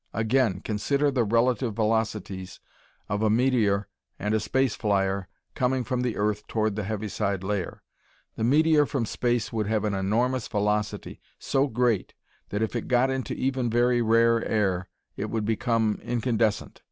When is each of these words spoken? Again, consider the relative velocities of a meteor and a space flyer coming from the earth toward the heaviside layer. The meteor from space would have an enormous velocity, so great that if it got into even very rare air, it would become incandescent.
Again, 0.15 0.61
consider 0.61 1.11
the 1.11 1.23
relative 1.23 1.75
velocities 1.75 2.59
of 3.07 3.21
a 3.21 3.29
meteor 3.29 3.87
and 4.17 4.33
a 4.33 4.39
space 4.39 4.73
flyer 4.73 5.27
coming 5.53 5.83
from 5.83 6.01
the 6.01 6.17
earth 6.17 6.47
toward 6.47 6.75
the 6.75 6.85
heaviside 6.85 7.43
layer. 7.43 7.83
The 8.35 8.43
meteor 8.43 8.87
from 8.87 9.05
space 9.05 9.53
would 9.53 9.67
have 9.67 9.83
an 9.83 9.93
enormous 9.93 10.47
velocity, 10.47 11.21
so 11.37 11.67
great 11.67 12.15
that 12.49 12.63
if 12.63 12.75
it 12.75 12.87
got 12.87 13.11
into 13.11 13.35
even 13.35 13.69
very 13.69 14.01
rare 14.01 14.43
air, 14.43 14.89
it 15.17 15.25
would 15.29 15.45
become 15.45 15.99
incandescent. 16.01 16.79